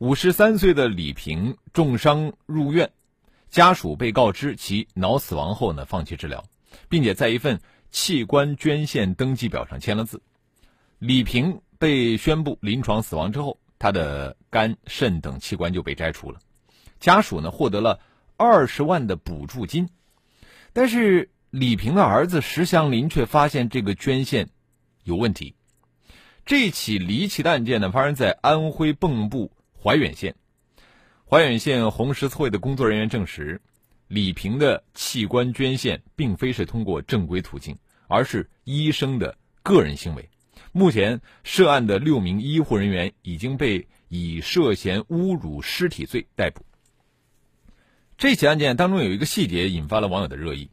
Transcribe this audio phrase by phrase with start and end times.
[0.00, 2.90] 五十三岁的李平重伤入院，
[3.50, 6.42] 家属被告知其脑死亡后呢，放弃治疗，
[6.88, 7.60] 并且在一份
[7.90, 10.22] 器官捐献登记表上签了字。
[10.98, 16.38] 李平被宣布临床死亡之后，他的肝、肾等器官就被摘除了，
[16.98, 18.00] 家属呢获得了
[18.38, 19.90] 二十万的补助金，
[20.72, 24.48] 但是李平的儿子石祥林却发现这个捐献
[25.04, 25.54] 有问题。
[26.46, 29.52] 这起离奇的案件呢，发生在安徽蚌埠。
[29.82, 30.34] 怀远县，
[31.26, 33.62] 怀远县红十字会的工作人员证实，
[34.08, 40.28] 李平的器官捐献并非是通过正规途径，而是医生的个人行为。
[40.72, 46.66] 目前，涉案的六名医护人员已经被以涉嫌侮辱尸体罪逮捕。
[48.18, 50.68] 这起案件当中有一个细节引发了网友的热议，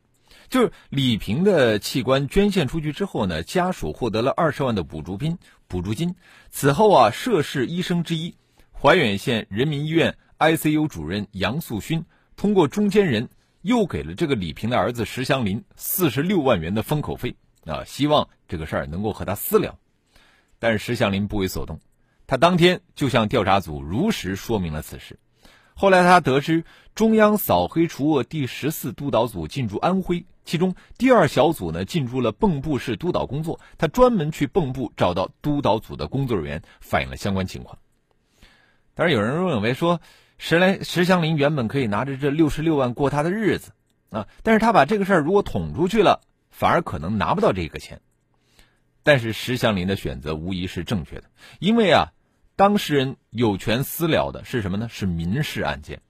[0.50, 5.38] 就是李平的器官捐献出去之后呢，家属获得了二十万的补助金。
[5.70, 6.16] 补助金
[6.50, 8.36] 此后啊，涉事医生之一。
[8.80, 13.28] 怀远县人民医院 ICU 主任杨素勋通过中间人
[13.64, 19.80] 又给了这个李平的儿子石祥林四十六万元的封口费啊，希望这个事儿能够和他私了。
[20.59, 21.80] 但是石祥林不为所动，
[22.28, 25.17] 他当天就向调查组如实说明了此事。
[25.73, 37.80] 后来他得知中央扫黑除恶第十四督导组进驻安徽，其中第二小组呢进驻了蚌埠市督导工作，他专门去蚌埠找到督导组的工作人员，反映了相关情况。
[38.98, 40.02] 但是有人认为说，
[40.40, 43.73] 石来石祥林原本可以拿着这六十六万过他的日子
[44.09, 48.02] 啊，但是他把这个事儿如果捅出去了，反而可能拿不到这个钱。
[49.04, 51.26] 但是石祥林的选择无疑是正确的，
[51.60, 52.08] 因为啊，
[52.55, 54.89] 当事人有权私了的是什么呢？
[54.89, 56.02] 是民事案件，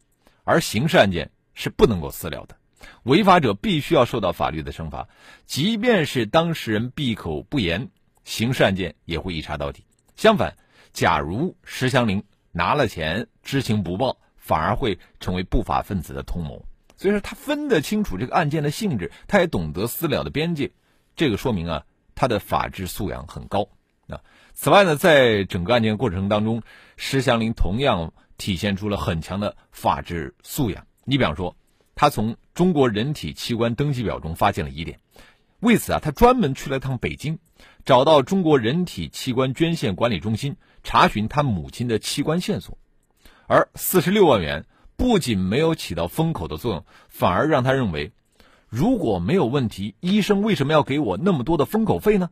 [0.45, 2.55] 而刑事案件是不能够私了的，
[3.03, 5.09] 违法者必须要受到法律的惩罚，
[5.45, 7.89] 即便是当事人闭口不言，
[8.23, 9.83] 刑事案件也会一查到底。
[10.15, 10.55] 相反，
[10.93, 12.23] 假如石祥林。
[12.57, 16.65] 拿了钱知情不报，反而会成为不法分子的同谋。
[16.97, 20.71] 所以说，他分得清楚这个案件的性质，他也懂得私了的边界。
[21.15, 21.85] 这个说明啊，
[22.15, 23.69] 他的法治素养很高。
[24.07, 24.21] 啊，
[24.55, 26.63] 此外呢，在整个案件过程当中，
[26.95, 30.87] 石祥林同样体现出了很强的法治素养。
[31.03, 31.55] 你比方说，
[31.93, 34.99] 他从中国人体器官登记表中发现了疑点，
[35.59, 37.37] 为此啊，他专门去了趟北京，
[37.85, 40.55] 找到中国人体器官捐献管理中心。
[40.87, 42.77] 查询他母亲的器官线索，
[43.45, 44.63] 而四十六万元
[44.95, 48.13] 不仅没有起到封口的作用，反而让他认为，
[48.69, 52.29] 如果没有问题，医生为什么要给我那么多的封口费呢？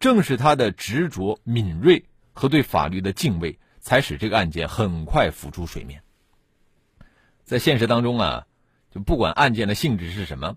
[0.00, 6.00] 正是他的执着、敏锐和对法律的敬畏，才使这个案件很快浮出水面。
[7.44, 8.46] 在现实当中啊，
[8.90, 10.56] 就不管案件的性质是什么，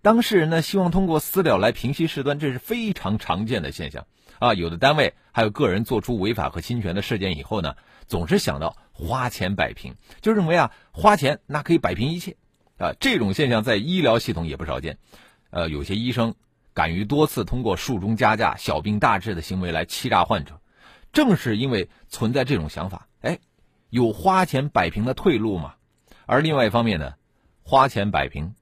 [0.00, 4.06] 当事人呢希望通过私了来平息事端，这是非常常见的现象。
[4.42, 7.76] 啊，有的单位还有个人做出违法和侵权的事件以后呢，
[8.08, 12.34] 总是想到花钱摆平，就认为啊，花钱那可以摆平一切，
[12.76, 14.98] 啊，这种现象在医疗系统也不少见。
[15.50, 16.34] 呃，有些医生
[16.74, 20.60] 敢于多次通过术中加价、小病大治的行为来欺诈患者，
[21.12, 23.38] 正是因为存在这种想法，哎，
[23.90, 25.74] 有花钱摆平的退路嘛。
[26.26, 27.14] 而另外一方面呢，
[27.62, 28.56] 花钱摆平，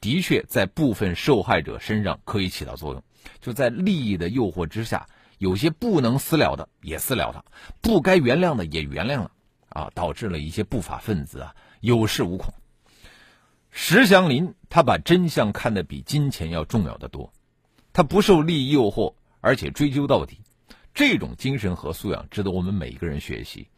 [0.00, 3.04] 的确在部分受害者身上可以起到作用，
[3.40, 5.06] 就在利益的诱惑之下。
[5.40, 7.42] 有些不能私了的也私了他，
[7.80, 9.30] 不该原谅的也原谅了，
[9.70, 12.52] 啊，导致了一些不法分子啊有恃无恐。
[13.70, 17.32] 石祥林他把真相看得比金钱要重要的多，
[17.94, 20.40] 他不受利益诱惑，而且追究到底，
[20.92, 23.68] 这种精神和素养值得我们每一个人学习。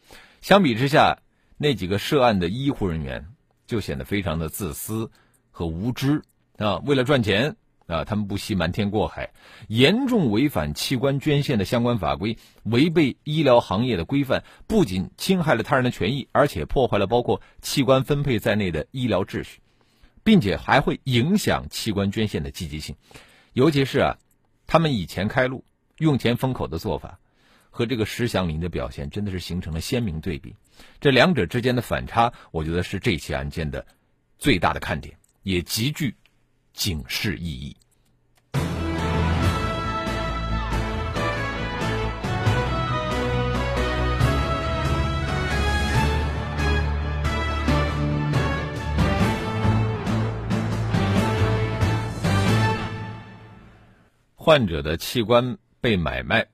[0.40, 1.20] 相比之下，
[1.58, 3.28] 那几个涉案的医护人员
[3.68, 5.12] 就显得非常的自私
[5.52, 6.22] 和无知
[6.58, 7.54] 啊，为了赚钱。
[7.86, 9.30] 啊，他们不惜瞒天过海，
[9.68, 19.60] 严重违反器官捐献的相关法规，违背医疗行业的规范，不仅侵害了他人的权益，而且破坏了包括器官分配在内的医疗秩序，
[20.22, 22.96] 并且还会影响器官捐献的积极性。
[23.52, 24.18] 尤其是啊，
[24.66, 25.64] 他们以钱开路、
[25.98, 27.18] 用钱封口的做法，
[27.68, 30.54] 和这个石祥林的表现，真的是形成了鲜明对比。
[31.00, 33.84] 这两者之间的反差，我觉得是这起案件的
[34.38, 36.14] 最大的看点，也极具
[36.72, 37.76] 警示意义。
[54.44, 56.44] 患者的器官被买卖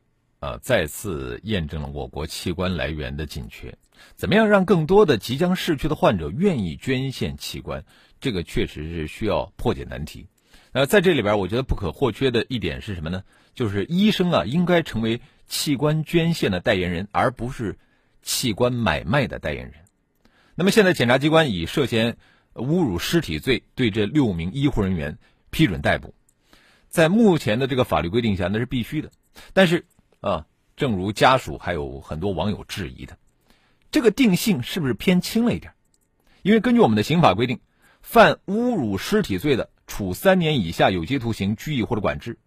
[0.41, 3.75] 啊再次验证了我国器官来源的紧缺。
[4.17, 7.85] 怎么样让更多的即将逝去的患者愿意捐献器官？
[8.21, 10.27] 这个确实是需要破解难题。
[10.73, 13.23] 呃，在这里边，我觉得不可或缺的一点是什么呢？
[13.55, 17.79] 就是医生啊，应该成为器官捐献的代言人，而不是
[18.23, 19.75] 器官买卖的代言人。
[20.55, 22.17] 那么，现在检察机关以涉嫌
[22.55, 25.19] 侮辱尸体罪对这六名医护人员
[25.51, 26.15] 批准逮捕。
[26.89, 29.11] 在目前的这个法律规定下，那是必须的。
[29.53, 29.87] 但是
[30.21, 30.47] 啊，
[30.77, 33.17] 正如家属还有很多网友质疑的，
[33.91, 35.73] 这个定性是不是偏轻了一点？
[36.43, 37.61] 因为根据我们的刑法规定，
[38.03, 39.71] 犯侮辱尸体罪的。
[39.89, 42.39] 处三年以下有期徒刑、拘役或者管制，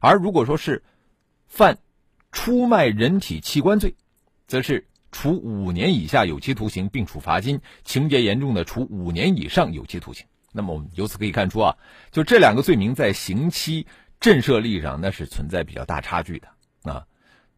[0.00, 0.82] 而如果说是
[1.46, 1.78] 犯
[2.32, 3.94] 出卖人体器官罪，
[4.48, 10.26] 则是处五年以下有期徒刑并处罚金，情节严重的处五年以上有期徒刑。
[10.50, 11.76] 那么我们由此可以看出啊，
[12.10, 13.86] 就这两个罪名在刑期
[14.18, 16.48] 震慑力上那是存在比较大差距的
[16.82, 17.06] 啊。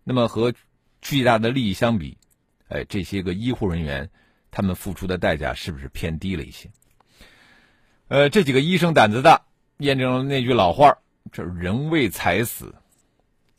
[0.04, 0.52] 那么和
[1.00, 2.18] 巨大的利益相比，
[2.68, 4.08] 哎，这些个医护人员
[4.50, 6.70] 他们付出的代价是不是偏低了一些？
[8.08, 9.42] 呃，这几个医生胆子大，
[9.78, 10.98] 验证了那句老话
[11.32, 12.74] 这人为财死。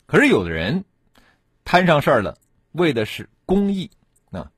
[0.05, 0.85] 可是有的人
[1.63, 2.37] 摊上事儿了，
[2.71, 3.89] 为的是公益。
[4.29, 4.51] 那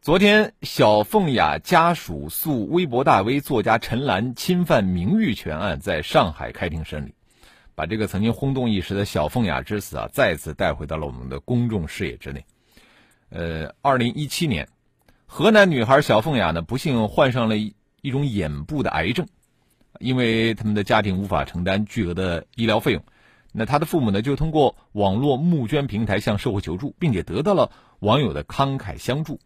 [0.00, 7.14] 昨天小凤雅家属诉微博大 V 作家陈岚侵犯名誉权案在上海开庭审理，
[7.74, 12.44] 把这个曾经轰动一时的小凤雅之死啊，再次带回到了我们的公众视野之内。
[13.28, 14.68] 呃，二零一七年，
[15.26, 17.56] 河南女孩小凤雅呢，不幸患上了。
[18.02, 19.26] 一种眼部的癌症，
[19.98, 23.02] 因为他们的家庭无法承担巨额的医疗费用，
[23.50, 29.40] 那他的父母呢就通过网络募捐平台向社会求助，并且得到了网友的慷慨相助。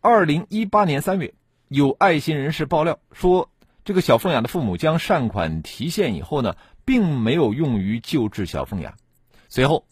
[0.00, 1.34] 二零一八年三月，
[1.68, 3.50] 有爱心人士爆料说，
[3.84, 6.56] 这个小凤雅的父母将善款提现以后呢，
[6.86, 8.96] 并没有用于救治小凤雅。
[9.50, 9.84] 随后，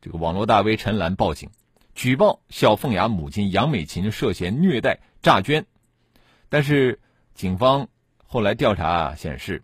[0.00, 1.50] 这个网络大 V 陈岚报警，
[1.96, 5.66] 举报小凤雅母亲杨美琴涉嫌虐待诈捐，
[6.48, 7.00] 但是。
[7.34, 7.86] 警方
[8.24, 9.62] 后来调查显示，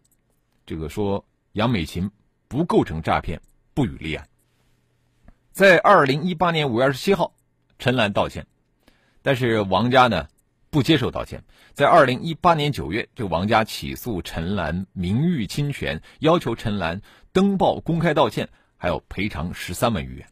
[0.66, 2.10] 这个说杨美琴
[2.48, 3.40] 不构成诈骗，
[3.72, 4.28] 不予立案。
[5.52, 7.32] 在二零一八年五月二十七号，
[7.78, 8.46] 陈兰道歉，
[9.22, 10.28] 但是王家呢
[10.68, 11.42] 不接受道歉。
[11.72, 17.00] 在二零一八年九月，这个王家起诉陈兰名誉侵权，要求陈兰
[17.32, 20.31] 登报公开道歉，还要赔偿十三万余元。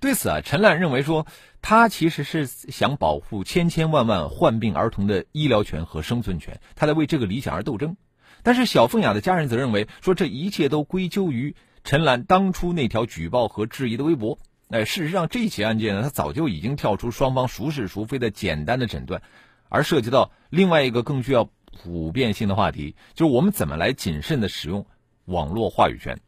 [0.00, 1.26] 对此啊，陈岚认为说，
[1.60, 7.96] 他其实是想保护千千万万患病儿童的医疗权和生存权，他在为这个理想而斗争。
[8.44, 14.38] 但是小凤雅的家人则认为说，这一切都归咎于陈岚当初那条举报和质疑的微博。
[14.68, 19.20] 哎，事实上这起案件呢，他早就已经跳出双方孰是孰非的简单的诊断，
[19.68, 21.50] 而涉及到另外一个更需要
[21.82, 24.86] 普遍性的话题，就是我们怎么来谨慎的使用
[25.24, 26.20] 网络话语权。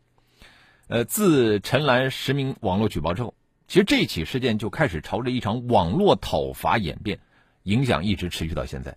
[0.89, 3.33] 呃，自陈岚实名网络举报之后。
[3.71, 7.21] 其实这起事件就开始朝着一场网络讨伐演变，
[7.63, 8.97] 影响一直持续到现在。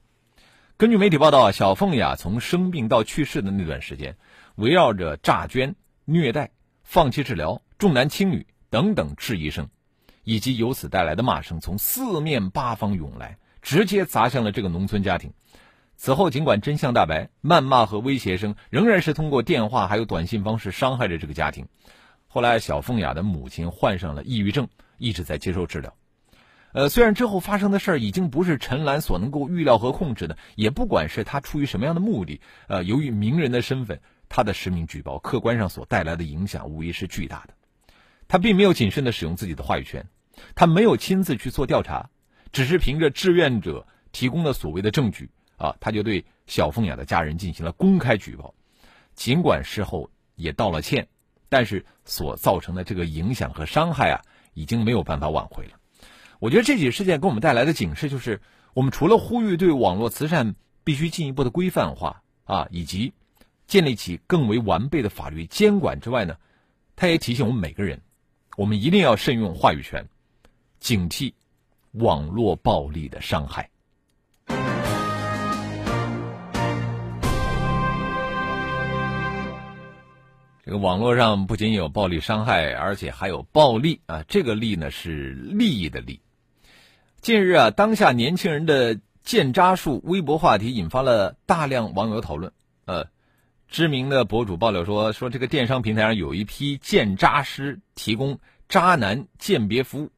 [0.77, 4.17] 根据媒体报道，小凤雅从生病到去世的那段时间，
[4.55, 5.75] 围绕着诈捐、
[6.05, 6.49] 虐待、
[6.81, 9.69] 放弃治疗、重男轻女等等质疑声，
[10.23, 15.33] 以及由此带来的骂声，从四面八方涌来，直接砸向了这个农村家庭。
[15.97, 21.67] 此后，尽管真相大白，谩骂和威胁声仍然是通过电话还有短信方式伤害着这个家庭。
[22.33, 25.95] 后来，小凤雅的母亲患上了抑郁症，一直在接受治疗。
[26.71, 37.53] 呃，虽然之后发生的事儿已经不是陈岚所能够预料和控制的，也不管是他出于什么样的目的，呃，由于名人的身份，他的实名举报，客观上所带来的影响无疑是巨大的。
[38.27, 40.07] 他并没有谨慎的使用自己的话语权，
[40.55, 42.09] 他没有亲自去做调查，
[42.51, 48.55] 只是凭着志愿者提供的所谓的证据啊，他就对小凤雅的家人进行了公开举报。
[49.13, 51.07] 尽管事后也道了歉。
[51.53, 54.21] 但是所造成的这个影响和伤害啊，
[54.55, 55.73] 已经没有办法挽回了。
[56.39, 58.41] 我觉得这起事件给我们带来的警示就是，
[58.73, 63.13] 我们除了呼吁对网络慈善必须进一步的规范化啊，以及
[63.67, 66.37] 建立起更为完备的法律监管之外呢，
[66.95, 68.01] 它也提醒我们每个人，
[68.57, 70.03] 我们一定要慎用话语权，
[70.79, 71.33] 警惕
[71.91, 73.69] 网络暴力的伤害。
[80.65, 84.23] 这个网络上不仅有暴力伤害，而且还有暴力啊！
[84.29, 86.21] 这个“利”呢是利益的“利”。
[87.19, 92.53] 近日啊，当下年轻人的建渣术微博话题引发了大量网友讨论。
[92.85, 93.07] 呃，
[93.67, 98.39] 知名的博主爆料说，说这个电商平台上有一批建渣师提供
[98.69, 100.11] 渣男鉴别服务，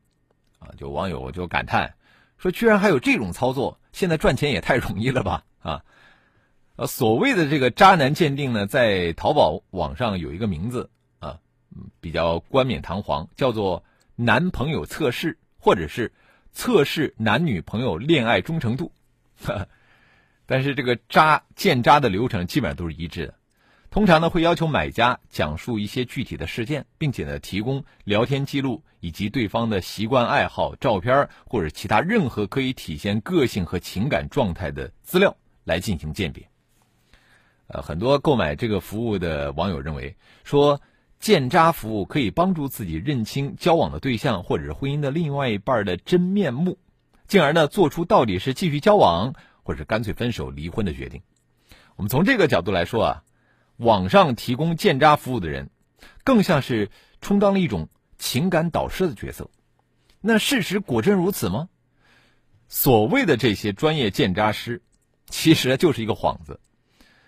[0.59, 1.95] 啊，就网友就感叹
[2.37, 5.43] 说，居然还有这种操作，现在赚钱也太容易了吧？
[5.59, 5.83] 啊！
[6.77, 10.89] 呃，所谓的这个渣男鉴定呢，在淘宝网上有一个名字
[11.19, 11.39] 啊，
[12.01, 13.83] 比较冠冕堂皇，叫做
[14.17, 16.11] 男朋友测试，或者是
[16.51, 18.91] 测试男女朋友恋爱忠诚度。
[20.45, 23.33] 但是这个渣鉴渣的流程基本上都是一致的。
[23.89, 36.45] 通常呢，会要求买家讲述一些具体的事件，并且呢，提供聊天记录以及对方的习惯、爱好、照片或者其他任何可以体现个性和情感状态的资料来进行鉴别。
[37.67, 40.81] 呃，很多购买这个服务的网友认为，说
[41.19, 46.77] 鉴渣服务可以帮助自己认清交往的对象或者是婚姻的另外一半的真面目，
[47.27, 51.21] 进而呢，做出到底是继续交往或者干脆分手、离婚的决定。
[51.95, 53.23] 我们从这个角度来说啊。
[53.77, 55.69] 网上提供鉴渣服务的人，
[56.23, 59.49] 更像是充当了一种情感导师的角色。
[60.21, 61.67] 那事实果真如此吗？
[62.69, 64.81] 所谓的这些专业鉴渣师，
[65.27, 66.61] 其实就是一个幌子，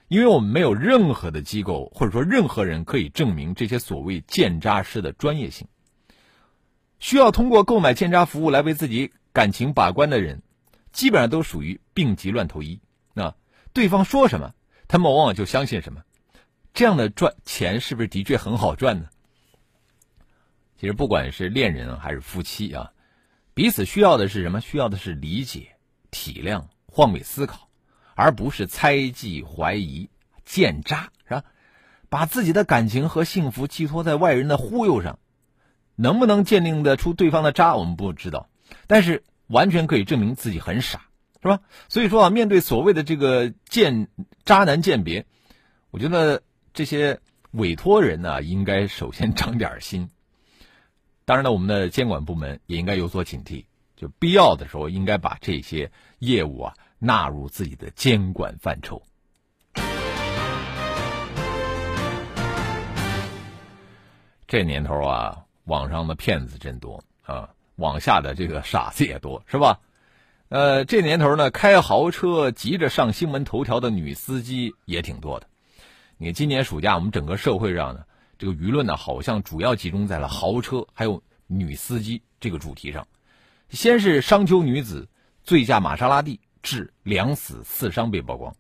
[0.08, 5.68] 因为我们没有任何的机构或者说任何人可以证明这些所谓建渣师的专业性。
[7.00, 10.42] 需要通过购买建渣服务来为自己感情把关的人，
[10.92, 12.80] 基本上都属于病急乱投医。
[13.14, 13.36] 那
[13.74, 14.54] 对方说什么，
[14.88, 16.02] 他们往往就相信什么。
[16.74, 19.10] 这样的赚钱是不是的确很好赚呢？
[20.80, 22.94] 其实不管是恋人还是夫妻啊，
[23.54, 24.62] 彼此需要的是什么？
[24.62, 25.76] 需要的是理解、
[26.12, 27.67] 体谅、换位思考，
[28.18, 30.10] 而不是猜忌、怀疑、
[30.44, 31.44] 见渣，是吧？
[32.10, 35.20] 把自己的感情和幸福寄托在外人的忽悠上，
[35.96, 38.50] 能不能鉴定得出对方的渣，我们不知道，
[38.88, 41.08] 但是完全可以证明自己很傻，
[41.42, 41.62] 是吧？
[41.88, 44.10] 所以说啊，面对所谓的这个鉴
[44.44, 45.26] 渣男鉴别，
[45.92, 46.42] 我觉得。
[46.74, 50.12] 这些委托人呢，应该首先长点心。
[51.26, 59.02] 当然了，我们的监管部门也应该有所警惕，就必要的时候应该把这些业务啊纳入自己的监管范畴。
[64.48, 69.80] 这年头啊，网上的骗子真多啊，网下的这个傻子也多，是吧？
[70.50, 75.48] 呃，这年头呢，开豪车急着上新闻头条的女司机也挺多的。
[76.18, 78.06] 你看，今年暑假我们整个社会上呢，
[78.38, 83.06] 这个舆论呢，好像主要集中在了豪车还有女司机这个主题上。
[83.70, 85.10] 先是商丘女子
[85.44, 88.56] 醉驾玛莎拉蒂致两死四伤被曝光，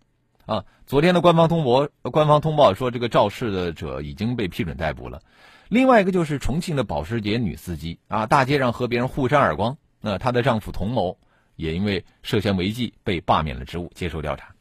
[0.46, 5.22] 啊，昨天的官方通博，官方通报说这个肇事的者已经被批准逮捕了。
[5.70, 11.18] 另外一个就是重庆的保时捷女司机啊，大街上和别人互扇耳光，那她的丈夫童某
[11.56, 14.56] 也因为涉嫌违纪被罢免了职务，接受调查。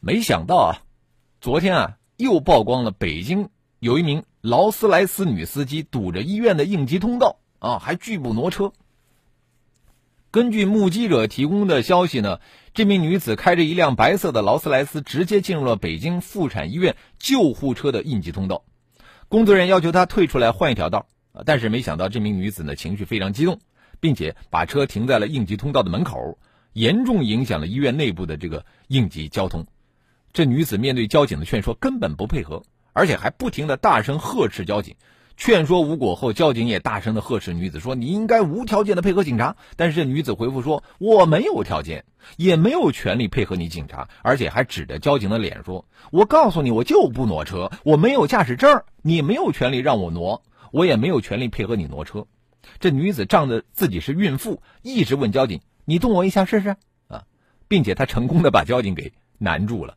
[0.00, 0.82] 没想到啊。
[1.40, 8.72] 昨天啊，又曝光了北京有一名劳斯莱斯女司机堵着医院的应急通道啊，还拒不挪车。
[10.34, 12.40] 根据目击者提供的消息呢，
[12.72, 18.64] 这名女子开着一辆白色的劳斯莱斯，直接进入了北京妇产医院救护车的应急通道。
[19.28, 21.06] 工作人员要求她退出来换一条道，
[21.46, 23.60] 但是没想到这名女子呢情绪非常激动，
[24.00, 26.36] 并且把车停在了应急通道的门口，
[26.72, 29.68] 严重影响了医院内部的这个应急交通。
[30.32, 34.96] 这女子面对交警的劝说，根本不配合，而且还不停的大声呵斥交警。
[35.36, 42.04] 劝说无果后，交警也大声的呵斥女子说：“你应该无条件的配合警察。”但是这女子回复说：“我没有条件，
[42.36, 52.26] 也没有权利配合你警察。”而且还指着交警的脸说：“我告诉你，我就不挪车，我没有驾驶证，你没有权利让我挪，我也没有权利配合你挪车。”
[52.78, 56.76] 这女子仗着自己是孕妇，一直问交警：“你动我一下试试？”
[57.08, 57.24] 啊，
[57.68, 59.96] 并且她成功的把交警给难住了。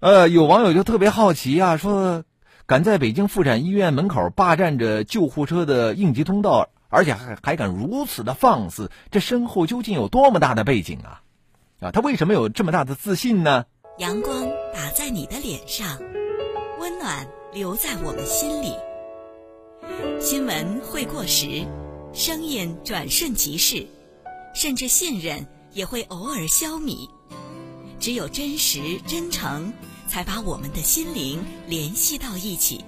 [0.00, 2.24] 呃，有网友就特别好奇啊，说
[2.66, 11.22] 敢在北京妇产医院门口霸占着救护车的应急通道，而且还还敢如此的放肆，这身后究竟有多么大的背景啊？
[11.78, 13.66] 啊，他为什么有这么大的自信呢？
[13.98, 15.96] 阳光打在你的脸上，
[16.80, 18.72] 温暖留在我们心里。
[20.20, 21.64] 新闻会过时，
[22.12, 23.86] 声音转瞬即逝，
[24.56, 27.08] 甚至信任也会偶尔消弭。
[28.00, 29.72] 只有真实真诚，
[30.08, 32.84] 才把我们的心灵联系到一起。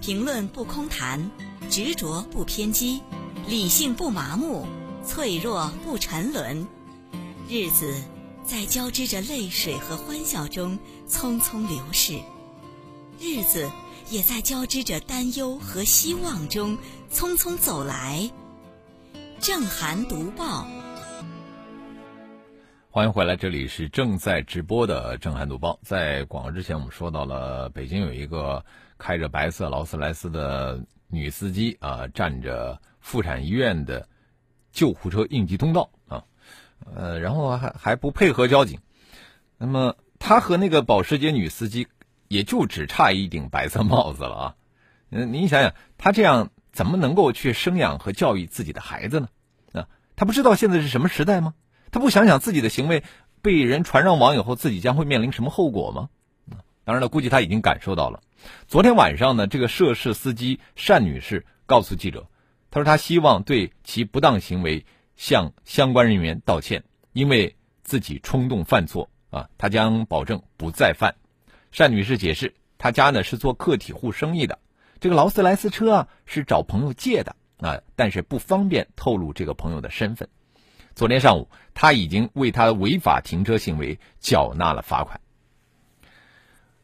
[0.00, 1.30] 评论不空谈，
[1.68, 3.00] 执着不偏激，
[3.46, 4.66] 理性不麻木，
[5.04, 6.66] 脆弱不沉沦。
[7.48, 8.00] 日子
[8.44, 10.78] 在交织着泪水和欢笑中
[11.08, 12.20] 匆匆流逝，
[13.20, 13.70] 日子
[14.10, 16.78] 也在交织着担忧和希望中
[17.12, 18.30] 匆匆走来。
[19.40, 20.66] 正涵读报。
[22.98, 25.74] 欢迎回来，这里是正在直播的《震撼读报》。
[25.82, 28.64] 在广告之前，我们说到了北京有一个
[28.98, 34.08] 开着白色劳斯莱斯的女司机啊，占着妇产医院的
[34.72, 36.24] 救护车应急通道啊，
[36.92, 38.80] 呃，然后还还不配合交警。
[39.58, 41.86] 那么，她和那个保时捷女司机
[42.26, 44.54] 也就只差一顶白色帽子了啊。
[45.10, 49.28] 嗯，您想想，他这样怎么能够去生养和教育自己的孩子呢？
[49.72, 49.86] 啊，
[50.16, 51.54] 他不知道现在是什么时代吗？
[51.90, 53.02] 他不想想自己的行为
[53.42, 56.08] 被人传上网以后，自己将会面临什么后果吗？
[56.84, 58.20] 当然了，估计他已经感受到了。
[58.66, 62.26] 昨天晚上呢，这个涉事司机单女士告诉记者，
[62.70, 71.14] 她说她希望对其不当行为向相关人员道歉，因为自己冲动犯错啊，她将保证不再犯。
[71.76, 74.58] 单女士解释，她家呢是做个体户生意的，
[74.98, 80.26] 这个劳斯莱斯车啊是找朋友借的啊，但是不方便透露这个朋友的身份。
[80.94, 81.48] 昨天上午，
[81.80, 85.20] 他已经为他违法停车行为缴纳了罚款。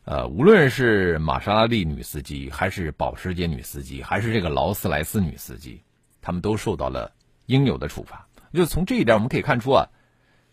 [0.05, 5.83] 呃，无论是玛莎拉蒂女司机，还是保时捷女司机，还是这个劳斯莱斯女司机，
[6.23, 7.13] 他们都受到了
[7.47, 8.29] 应有的处罚。
[8.53, 9.89] 就从这一点，我们可以看出啊，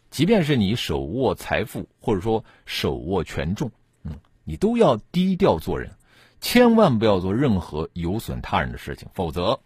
[0.09, 3.69] 即便是你手握财富，或者说手握权重，
[4.03, 5.91] 嗯，你都要低调做人，
[6.39, 9.59] 千万不要做任何有损他人的事情，否则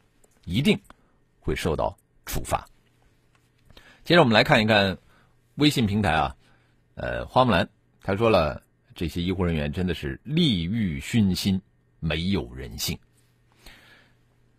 [0.43, 0.77] 一定
[1.39, 2.67] 会受到处罚。
[4.05, 4.97] 接着我们来看一看
[5.55, 6.35] 微信平台啊，
[6.93, 7.67] 呃，花木兰
[8.01, 8.61] 他说了。
[8.93, 11.61] 这些医护人员真的是利欲熏心，
[11.99, 12.97] 没有人性。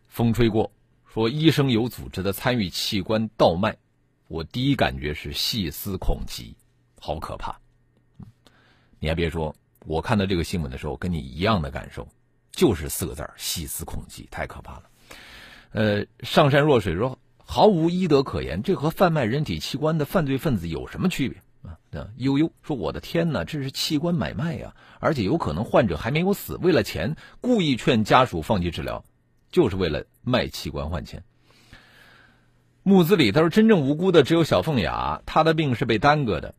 [0.08, 0.70] 风吹过，
[1.06, 3.74] 说医生有组织的参与器官倒卖，
[4.28, 6.54] 我第一感觉是细思恐极，
[7.00, 7.58] 好可怕。
[8.98, 12.06] 你还别说，我看到这个新闻的时候，跟你一样的感受，
[12.52, 14.82] 就是四个字细思恐极，太可怕了。
[15.70, 21.40] 呃，上善若水说毫无医德可言，这和贩卖人体器官的犯罪分子有什么区别？
[22.00, 24.74] 啊，悠悠说：“我的天哪，这是器官买卖呀！
[25.00, 29.04] 而且有可能患者还没有死，为了钱故意劝家属放弃治疗，
[29.50, 31.24] 就是为了卖器官换钱。”
[32.82, 36.54] 木子李他说：“真正无辜的只有小凤雅，她的病是被耽搁的。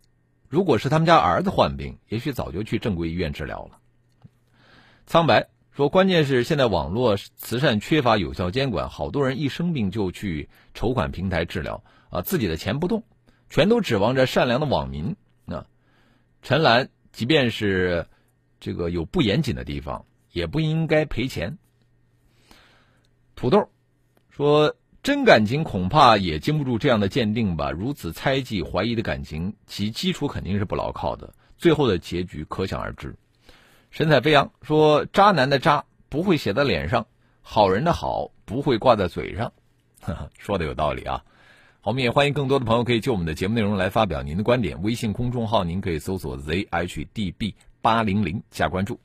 [0.49, 3.79] 如果是他们家儿子患病，也许早就去正规医院治疗了。”
[5.05, 5.47] 苍白
[5.77, 13.03] 说：“关键是现在网络慈善缺乏有效监管，好多人一生病就去筹款平台治疗，啊，自己的钱不动。”
[13.47, 15.67] 全都指望着善良的网民啊！
[16.41, 18.07] 陈兰，即便是
[18.59, 21.55] 这个有不严谨的地方，也不应该赔钱。
[23.35, 23.69] 土豆
[24.31, 27.69] 说：“真感情恐怕也经不住这样的鉴定吧？
[27.69, 33.15] 如此猜忌、怀疑的感情，其基础肯定是不牢靠的，最后的结局可想而知。”
[33.91, 37.07] 神采飞扬说：“渣男的渣不会写在脸上，
[37.41, 39.53] 好人的好不会挂在嘴上。
[40.37, 41.23] ”说的有道理啊。
[41.83, 44.81] 我们也欢迎更多的朋友可以就我们的节目内容来发表您的观点。
[44.83, 48.99] 微信公众号您可以搜索 zhdb 八零零加关注。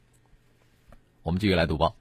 [1.22, 1.94] 我们继续来读报。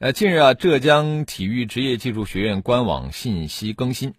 [0.00, 4.14] 呃，近日啊，浙江体育职业技术学院官网信息更新，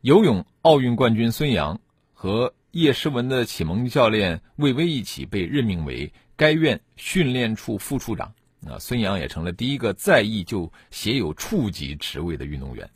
[0.00, 1.78] 游泳奥运冠军孙杨
[2.14, 8.34] 和叶诗文的启蒙教练魏巍一起被任命为该院训练处副处长。
[8.66, 12.90] 啊，孙杨也成了第一个在役就写有处级职位的运动员。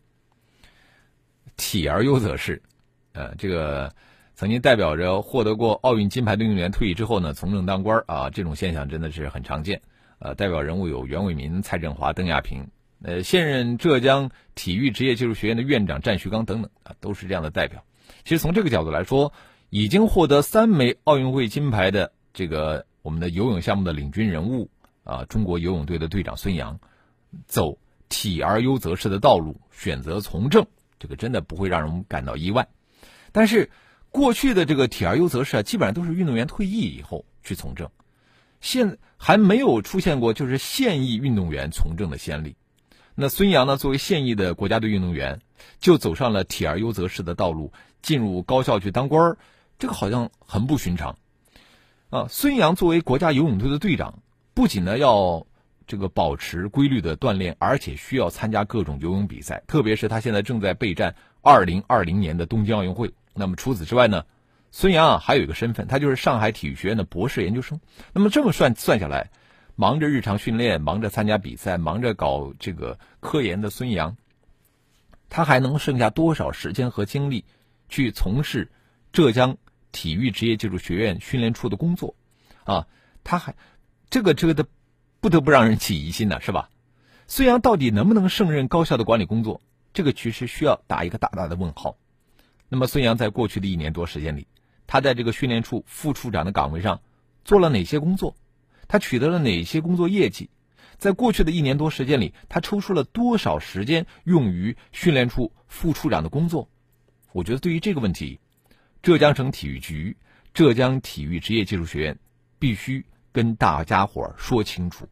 [1.57, 2.61] 体而优则仕，
[3.13, 3.95] 呃，这个
[4.35, 9.81] 曾经代表着获得过奥运金牌的运动员退役之后呢，从政当官啊，这种现象真的是很常见。
[10.19, 12.67] 呃，代表人物有袁伟民、蔡振华、邓亚萍，
[13.05, 17.85] 呃，现任浙江体育职业技术学院的院长战旭刚等等啊，都是这样的代表。
[18.25, 19.33] 其实从这个角度来说，
[19.71, 24.69] 已经获得三枚奥运会金牌的这个我们的游泳项目的领军人物
[25.05, 26.81] 啊，中国游泳队的队长孙杨，
[27.47, 30.67] 走体而优则仕的道路，选择从政。
[30.99, 32.67] 这个真的不会让人感到意外，
[33.31, 33.71] 但是
[34.11, 37.89] 过去的这个体而优则仕啊，基本上都是运动员退役以后去从政，
[38.61, 42.57] 现还没有出现过就是现役运动员从政的先例。
[43.15, 45.41] 那孙杨呢，作为现役的国家队运动员，
[45.79, 49.39] 就走上了体而优则仕的道路，进入高校去当官儿，
[49.79, 51.17] 这个好像很不寻常
[52.11, 52.27] 啊。
[52.29, 54.23] 孙杨作为国家游泳队的队长，
[54.55, 55.47] 不仅呢要。
[55.89, 63.15] 这个保持规律的锻炼，而且需要参加各种游泳比赛，特别是他现在正在备战二零二零年的东京奥运会。
[63.35, 64.25] 那么除此之外呢，
[64.73, 67.81] 孙杨啊还有一个身份，他就是上海体育学院的博士研究生。
[68.13, 69.31] 那么这么算算下来，
[69.77, 74.17] 忙着日常训练，忙着参加比赛，忙着搞这个科研的孙杨，
[75.29, 77.45] 他还能剩下多少时间和精力
[77.89, 78.73] 去从事
[79.13, 79.57] 浙江
[79.93, 82.15] 体育职业技术学院训练处的工作？
[82.65, 82.87] 啊，
[83.25, 83.55] 他还
[84.11, 84.67] 这个这个的。
[85.19, 86.71] 不得不让人起疑心呢，是吧？
[87.27, 89.61] 孙杨到底能不能胜任高校的管理工作？
[89.93, 91.97] 这个其实需要打一个大大的问号。
[92.69, 94.47] 那么，孙杨在过去的一年多时间里，
[94.87, 97.01] 他在这个训练处副处长的岗位上
[97.45, 98.37] 做了哪些工作？
[98.87, 100.49] 他取得了哪些工作业绩？
[100.97, 106.69] 在过去的一年多时间里，他抽出了多少时间用于训练处副处长的工作？
[107.33, 108.39] 我觉得，对于这个问题，
[109.07, 110.17] 浙江省体育局、
[110.53, 112.19] 浙江体育职业技术学院
[112.59, 115.09] 必须跟大家伙说清楚。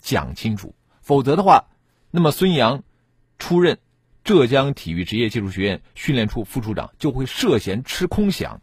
[0.00, 1.66] 讲清楚，否则的话，
[2.10, 2.82] 那么孙杨
[3.38, 3.78] 出任
[4.24, 8.58] 浙江体育职业技术学院训练处副处长就会涉嫌吃空饷，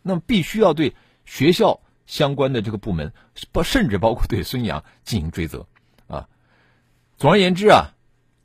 [0.00, 3.12] 那么必须要对学校相关的这个部门，
[3.52, 5.66] 不甚至包括对孙杨进行追责
[6.06, 6.26] 啊。
[7.18, 7.92] 总而言之啊，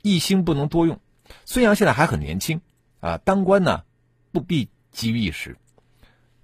[0.02, 1.00] 一心不能多用。
[1.46, 2.60] 孙杨现在还很年轻
[3.00, 3.84] 啊，当官呢
[4.32, 5.56] 不必急于一时。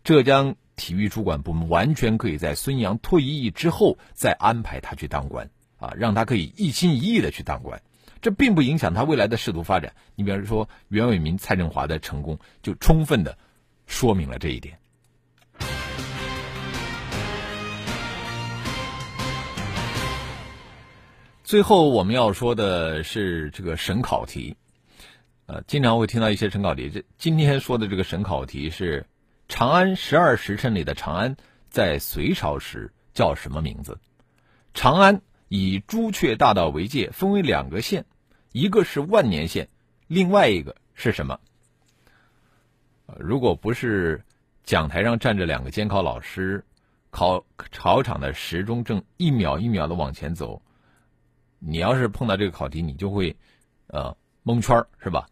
[0.05, 7.81] 浙江体育主管部门完全可以在孙杨退役之后再安排他去当官啊，让他可以一心一意的去当官，
[8.21, 9.95] 这并不影响他未来的仕途发展。
[10.15, 13.39] 你比方说袁伟民、蔡振华的成功，就充分的
[13.87, 14.79] 说明了这一点。
[21.43, 24.55] 最后我们要说的是这个省考题，
[25.47, 26.91] 呃，经常会听到一些省考题。
[26.91, 29.07] 这今天说的这个省考题是。
[29.49, 31.37] 长安十二时辰里的长安，
[31.69, 33.99] 在隋朝时叫什么名字？
[34.73, 38.07] 长安以朱雀大道为界，分为两个县，
[38.53, 39.69] 一个是万年县，
[40.07, 41.39] 另外一个是什么？
[43.19, 44.25] 如果不是
[44.65, 46.65] 讲台上站着两个监考老师，
[47.11, 50.63] 考考场的时钟正一秒一秒的往前走，
[51.59, 53.37] 你要是碰到这个考题，你就会
[53.89, 55.29] 呃蒙圈是吧？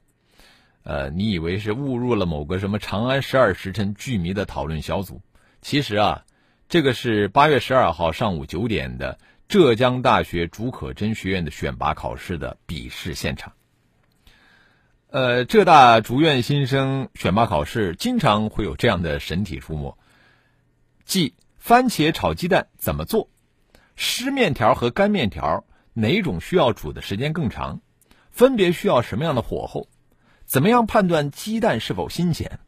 [0.84, 5.20] 呃，你以为是误入了某个什么《长安十二时辰》剧迷的讨论小组？
[5.60, 6.24] 其实啊，
[6.68, 13.52] 这个是八月十二号上午九点的浙江大学竺可桢学院的选拔考试的笔试现场。
[15.08, 19.96] 呃，浙大竹院新生选拔考试经常会有这样的神题出没，
[21.04, 23.28] 即番茄炒鸡蛋怎么做？
[23.94, 27.80] 湿面条和干面条哪种需要煮的时间更长？
[28.30, 29.86] 分别需要什么样的火候？
[30.52, 32.60] 怎么样判断鸡蛋是否新鲜？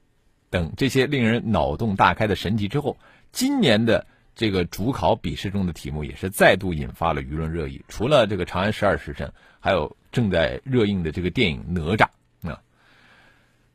[0.49, 2.97] 等这些令人脑洞大开的神题之后，
[3.31, 7.85] 今年的这个主考笔试中的题目也是再度引发了舆论热议。
[7.87, 9.29] 除了这个《长安十二时辰》，
[9.61, 12.09] 还有正在热映的这个电影《哪吒》
[12.51, 12.63] 啊。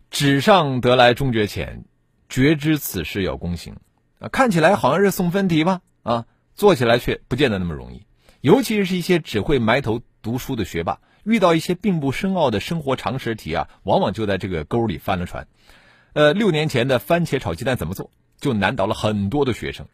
[0.10, 1.84] 纸上得来终觉浅，
[2.30, 3.76] 绝知此事要躬行
[4.17, 4.28] 啊！
[4.30, 5.82] 看起来好像是送分题吧？
[6.02, 8.08] 啊，做起来却不见得那么容易。
[8.41, 11.00] 尤其是一些只会埋头读书的学霸。
[11.23, 15.47] 遇到一些并不深奥的生活常识题啊，往往就在这个沟里翻了船。
[16.13, 19.88] 呃，六年前的番茄炒鸡蛋怎么做，就难倒了很多的学生。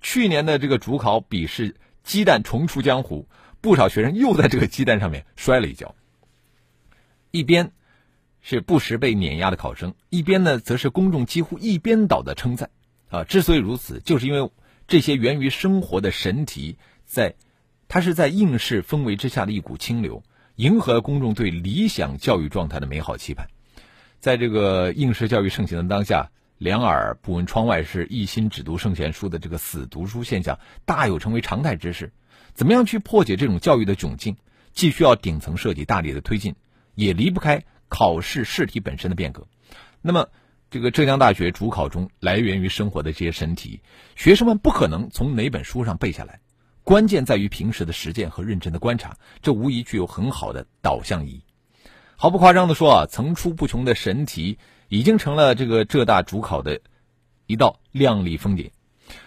[0.00, 3.28] 去年的这个主考笔试，鸡蛋重出江湖，
[3.60, 5.94] 不少学生又在这个鸡蛋上面摔了一跤。
[7.30, 7.70] 一边
[8.40, 12.70] 是不时被碾压的考生，一边呢，则是公众几乎一边倒的称赞。
[13.08, 14.50] 啊，之所以如此，就是因为
[14.88, 17.36] 这些源于生活的神题，在
[17.86, 20.22] 它是在应试氛围之下的一股清流。
[20.56, 23.46] 迎合公众对理想教育状态的美好期盼，
[24.20, 32.12] 在这个应试教育盛行的当下，两耳不闻窗外事，一心只读圣贤书的这个死读书现象，大有成为常态之势。
[32.52, 34.36] 怎么样去破解这种教育的窘境？
[34.74, 36.54] 既需要顶层设计大力的推进，
[36.94, 39.46] 也离不开考试试题本身的变革。
[40.00, 40.28] 那么，
[40.70, 43.80] 这个浙江大学主考中来源于生活的这些神题，
[44.16, 46.40] 学生们不可能从哪本书上背下来。
[46.84, 51.42] 关键在于平时的实践和认真的观察，这无疑具有很好的导向意义。
[52.16, 56.80] 毫不夸张的说啊，层出不穷的神题已经成了这个浙大主考的
[57.46, 58.70] 一道亮丽风景。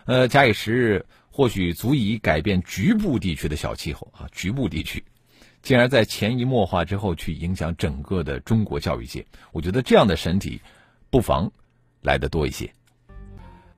[0.06, 4.28] 呃，假以时日，或许足以改变局部地区的小气候啊。
[4.32, 5.04] 局部地区，
[5.62, 9.26] 进而，在潜移默化之后去影响整个的中国教育界。
[9.52, 10.62] 我觉得这样的神题，
[11.10, 11.52] 不妨
[12.02, 12.74] 来的多一些。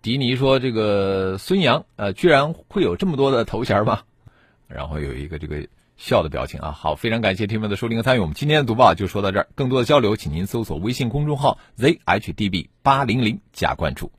[0.08, 4.04] 迪尼说：“这个孙杨，呃，居然会有这么多的头衔吗？”
[4.70, 5.68] 然后有一个这个
[5.98, 6.72] 笑的表情啊。
[6.72, 8.22] 好，非常感谢听众的收听和参与。
[8.22, 14.10] 我们今天的读报就说到这儿，更多的交流，请您搜索微信公众号 zhdb 八零零加关注。